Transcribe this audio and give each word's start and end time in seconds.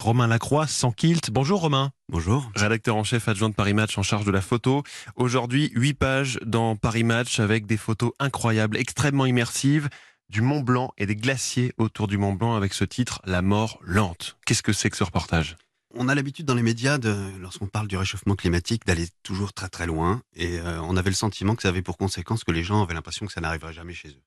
Romain 0.00 0.26
Lacroix, 0.26 0.66
sans 0.66 0.92
kilt. 0.92 1.30
Bonjour 1.30 1.60
Romain. 1.60 1.90
Bonjour. 2.08 2.50
Rédacteur 2.56 2.96
en 2.96 3.04
chef 3.04 3.28
adjoint 3.28 3.50
de 3.50 3.54
Paris 3.54 3.74
Match 3.74 3.98
en 3.98 4.02
charge 4.02 4.24
de 4.24 4.30
la 4.30 4.40
photo. 4.40 4.82
Aujourd'hui, 5.14 5.70
8 5.74 5.94
pages 5.94 6.38
dans 6.44 6.74
Paris 6.74 7.04
Match 7.04 7.38
avec 7.38 7.66
des 7.66 7.76
photos 7.76 8.12
incroyables, 8.18 8.76
extrêmement 8.76 9.26
immersives 9.26 9.88
du 10.30 10.40
Mont 10.40 10.60
Blanc 10.60 10.92
et 10.96 11.06
des 11.06 11.16
glaciers 11.16 11.72
autour 11.76 12.08
du 12.08 12.16
Mont 12.16 12.32
Blanc 12.32 12.54
avec 12.54 12.72
ce 12.72 12.84
titre 12.84 13.20
La 13.24 13.42
mort 13.42 13.78
lente. 13.82 14.38
Qu'est-ce 14.46 14.62
que 14.62 14.72
c'est 14.72 14.88
que 14.88 14.96
ce 14.96 15.04
reportage? 15.04 15.56
On 15.94 16.08
a 16.08 16.14
l'habitude 16.14 16.46
dans 16.46 16.54
les 16.54 16.62
médias, 16.62 16.98
de, 16.98 17.14
lorsqu'on 17.40 17.66
parle 17.66 17.88
du 17.88 17.96
réchauffement 17.96 18.36
climatique, 18.36 18.86
d'aller 18.86 19.08
toujours 19.22 19.52
très 19.52 19.68
très 19.68 19.86
loin. 19.86 20.22
Et 20.34 20.60
euh, 20.60 20.80
on 20.82 20.96
avait 20.96 21.10
le 21.10 21.16
sentiment 21.16 21.56
que 21.56 21.62
ça 21.62 21.68
avait 21.68 21.82
pour 21.82 21.98
conséquence 21.98 22.44
que 22.44 22.52
les 22.52 22.62
gens 22.62 22.82
avaient 22.82 22.94
l'impression 22.94 23.26
que 23.26 23.32
ça 23.32 23.40
n'arriverait 23.40 23.72
jamais 23.72 23.92
chez 23.92 24.08
eux. 24.08 24.22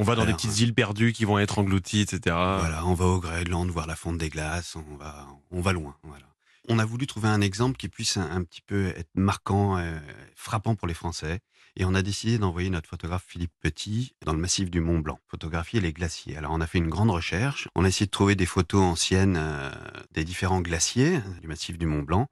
On 0.00 0.04
va 0.04 0.14
dans 0.14 0.24
des 0.24 0.32
petites 0.32 0.60
îles 0.60 0.74
perdues 0.74 1.12
qui 1.12 1.24
vont 1.24 1.40
être 1.40 1.58
englouties, 1.58 2.00
etc. 2.00 2.20
Voilà, 2.36 2.86
on 2.86 2.94
va 2.94 3.06
au 3.06 3.18
Groenland 3.18 3.68
voir 3.68 3.88
la 3.88 3.96
fonte 3.96 4.18
des 4.18 4.28
glaces, 4.28 4.76
on 4.76 4.96
va, 4.96 5.26
on 5.50 5.60
va 5.60 5.72
loin. 5.72 5.96
Voilà. 6.04 6.26
On 6.68 6.78
a 6.78 6.84
voulu 6.84 7.06
trouver 7.06 7.28
un 7.28 7.40
exemple 7.40 7.76
qui 7.76 7.88
puisse 7.88 8.16
un, 8.16 8.44
petit 8.44 8.60
peu 8.60 8.88
être 8.88 9.10
marquant, 9.14 9.76
euh, 9.78 9.98
frappant 10.36 10.76
pour 10.76 10.86
les 10.86 10.94
Français. 10.94 11.40
Et 11.76 11.84
on 11.84 11.94
a 11.94 12.02
décidé 12.02 12.38
d'envoyer 12.38 12.70
notre 12.70 12.88
photographe 12.88 13.24
Philippe 13.26 13.52
Petit 13.60 14.14
dans 14.24 14.32
le 14.32 14.38
massif 14.38 14.70
du 14.70 14.80
Mont 14.80 14.98
Blanc, 14.98 15.18
photographier 15.26 15.80
les 15.80 15.92
glaciers. 15.92 16.36
Alors 16.36 16.52
on 16.52 16.60
a 16.60 16.66
fait 16.66 16.78
une 16.78 16.88
grande 16.88 17.10
recherche, 17.10 17.68
on 17.74 17.84
a 17.84 17.88
essayé 17.88 18.06
de 18.06 18.10
trouver 18.10 18.34
des 18.34 18.46
photos 18.46 18.82
anciennes 18.82 19.36
euh, 19.38 19.70
des 20.12 20.24
différents 20.24 20.60
glaciers 20.60 21.20
du 21.40 21.48
massif 21.48 21.78
du 21.78 21.86
Mont 21.86 22.02
Blanc. 22.02 22.28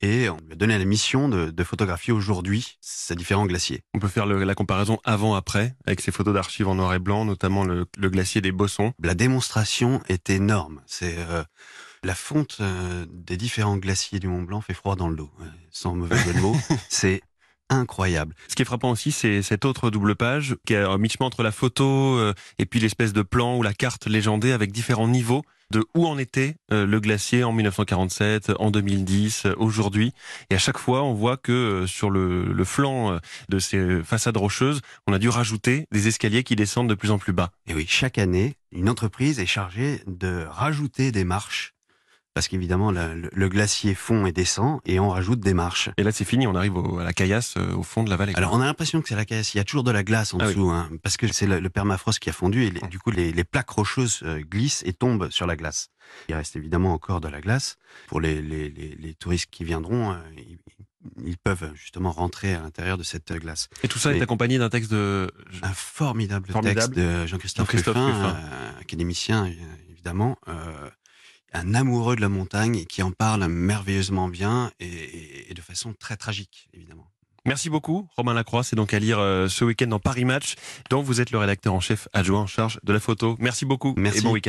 Et 0.00 0.28
on 0.28 0.36
lui 0.36 0.52
a 0.52 0.54
donné 0.54 0.78
la 0.78 0.84
mission 0.84 1.28
de, 1.28 1.64
photographier 1.64 2.12
aujourd'hui 2.12 2.78
ces 2.80 3.14
différents 3.14 3.46
glaciers. 3.46 3.82
On 3.94 3.98
peut 3.98 4.08
faire 4.08 4.26
la 4.26 4.54
comparaison 4.54 4.98
avant-après 5.04 5.74
avec 5.86 6.00
ces 6.00 6.12
photos 6.12 6.34
d'archives 6.34 6.68
en 6.68 6.76
noir 6.76 6.94
et 6.94 6.98
blanc, 6.98 7.24
notamment 7.24 7.64
le, 7.64 7.86
glacier 7.98 8.40
des 8.40 8.52
Bossons. 8.52 8.92
La 9.02 9.14
démonstration 9.14 10.00
est 10.08 10.30
énorme. 10.30 10.80
C'est 10.86 11.16
euh, 11.18 11.42
la 12.04 12.14
fonte 12.14 12.58
euh, 12.60 13.06
des 13.10 13.36
différents 13.36 13.76
glaciers 13.76 14.20
du 14.20 14.28
Mont 14.28 14.42
Blanc 14.42 14.60
fait 14.60 14.74
froid 14.74 14.94
dans 14.94 15.08
le 15.08 15.16
dos, 15.16 15.30
sans 15.70 15.94
mauvais 15.94 16.16
jeu 16.18 16.32
de 16.32 16.40
mots. 16.40 16.56
C'est 16.88 17.22
incroyable. 17.70 18.34
Ce 18.48 18.54
qui 18.54 18.62
est 18.62 18.64
frappant 18.64 18.90
aussi, 18.90 19.12
c'est 19.12 19.42
cette 19.42 19.66
autre 19.66 19.90
double 19.90 20.16
page 20.16 20.56
qui 20.66 20.72
est 20.72 20.82
un 20.82 20.96
mi-chemin 20.96 21.26
entre 21.26 21.42
la 21.42 21.52
photo 21.52 22.16
euh, 22.16 22.32
et 22.58 22.64
puis 22.64 22.80
l'espèce 22.80 23.12
de 23.12 23.20
plan 23.20 23.58
ou 23.58 23.62
la 23.62 23.74
carte 23.74 24.06
légendée 24.06 24.52
avec 24.52 24.72
différents 24.72 25.08
niveaux 25.08 25.42
de 25.70 25.84
où 25.94 26.06
en 26.06 26.18
était 26.18 26.56
euh, 26.72 26.86
le 26.86 27.00
glacier 27.00 27.44
en 27.44 27.52
1947, 27.52 28.52
en 28.58 28.70
2010, 28.70 29.46
euh, 29.46 29.54
aujourd'hui. 29.56 30.12
Et 30.50 30.54
à 30.54 30.58
chaque 30.58 30.78
fois, 30.78 31.02
on 31.02 31.14
voit 31.14 31.36
que 31.36 31.84
sur 31.86 32.10
le, 32.10 32.52
le, 32.52 32.64
flanc 32.64 33.18
de 33.48 33.58
ces 33.58 34.02
façades 34.02 34.36
rocheuses, 34.36 34.80
on 35.06 35.12
a 35.12 35.18
dû 35.18 35.28
rajouter 35.28 35.86
des 35.92 36.08
escaliers 36.08 36.44
qui 36.44 36.56
descendent 36.56 36.88
de 36.88 36.94
plus 36.94 37.10
en 37.10 37.18
plus 37.18 37.32
bas. 37.32 37.50
Et 37.66 37.74
oui, 37.74 37.86
chaque 37.88 38.18
année, 38.18 38.56
une 38.72 38.88
entreprise 38.88 39.40
est 39.40 39.46
chargée 39.46 40.02
de 40.06 40.44
rajouter 40.48 41.12
des 41.12 41.24
marches 41.24 41.74
parce 42.34 42.48
qu'évidemment 42.48 42.92
le, 42.92 43.48
glacier 43.48 43.94
fond 43.94 44.26
et 44.26 44.32
descend 44.32 44.80
et 44.86 45.00
on 45.00 45.08
rajoute 45.08 45.40
des 45.40 45.54
marches. 45.54 45.90
Et 45.96 46.02
là 46.02 46.12
c'est 46.12 46.24
fini, 46.24 46.46
on 46.46 46.54
arrive 46.54 46.74
à 47.00 47.04
la 47.04 47.12
caillasse 47.12 47.54
euh, 47.56 47.74
au 47.74 47.82
fond 47.82 48.04
de 48.04 48.10
la 48.10 48.16
vallée. 48.16 48.32
Alors 48.36 48.52
on 48.52 48.60
a 48.60 48.64
l'impression 48.64 49.02
que 49.02 49.08
c'est 49.08 49.16
la 49.16 49.24
caillasse, 49.24 49.54
il 49.54 49.58
y 49.58 49.60
a 49.60 49.64
toujours 49.64 49.84
de 49.84 49.90
la 49.90 50.04
glace 50.04 50.34
en 50.34 50.38
ah 50.38 50.46
dessous, 50.46 50.70
hein, 50.70 50.88
parce 51.02 51.16
que 51.16 51.26
c'est 51.32 51.46
le, 51.46 51.68
permafrost 51.68 52.18
qui 52.18 52.30
a 52.30 52.32
fondu 52.32 52.64
et 52.64 52.70
du 52.70 52.98
coup 52.98 53.10
les, 53.10 53.32
plaques 53.44 53.70
rocheuses 53.70 54.20
euh, 54.22 54.40
glissent 54.40 54.82
et 54.86 54.92
tombent 54.92 55.30
sur 55.30 55.46
la 55.46 55.56
glace. 55.56 55.88
Il 56.28 56.34
reste 56.34 56.56
évidemment 56.56 56.92
encore 56.92 57.20
de 57.20 57.28
la 57.28 57.40
glace. 57.40 57.76
Pour 58.06 58.20
les, 58.20 59.14
touristes 59.18 59.48
qui 59.50 59.64
viendront, 59.64 60.12
euh, 60.12 60.16
ils, 61.24 61.38
peuvent 61.38 61.72
justement 61.74 62.12
rentrer 62.12 62.54
à 62.54 62.60
l'intérieur 62.60 62.98
de 62.98 63.02
cette 63.02 63.32
glace. 63.32 63.68
Et 63.82 63.88
tout 63.88 63.98
ça 63.98 64.14
est 64.14 64.20
accompagné 64.20 64.58
d'un 64.58 64.68
texte 64.68 64.90
de... 64.90 65.30
Un 65.62 65.72
formidable, 65.72 66.48
texte 66.62 66.90
de 66.90 67.26
Jean-Christophe 67.26 67.70
Jean 67.84 68.36
académicien 68.80 69.50
évidemment 69.90 70.36
un 71.52 71.74
amoureux 71.74 72.16
de 72.16 72.20
la 72.20 72.28
montagne 72.28 72.84
qui 72.84 73.02
en 73.02 73.10
parle 73.10 73.46
merveilleusement 73.46 74.28
bien 74.28 74.70
et, 74.80 75.52
de 75.54 75.60
façon 75.60 75.94
très 75.98 76.16
tragique, 76.16 76.68
évidemment. 76.74 77.06
Merci 77.44 77.70
beaucoup, 77.70 78.06
Romain 78.16 78.34
Lacroix. 78.34 78.62
C'est 78.62 78.76
donc 78.76 78.92
à 78.92 78.98
lire 78.98 79.18
euh, 79.18 79.48
ce 79.48 79.64
week-end 79.64 79.86
dans 79.86 80.00
Paris 80.00 80.26
Match, 80.26 80.56
dont 80.90 81.02
vous 81.02 81.20
êtes 81.20 81.30
le 81.30 81.38
rédacteur 81.38 81.72
en 81.72 81.80
chef 81.80 82.06
adjoint 82.12 82.40
en 82.40 82.46
charge 82.46 82.78
de 82.82 82.92
la 82.92 83.00
photo. 83.00 83.36
Merci 83.38 83.64
beaucoup 83.64 83.94
Merci. 83.96 84.18
et 84.18 84.22
bon 84.22 84.32
week-end. 84.32 84.46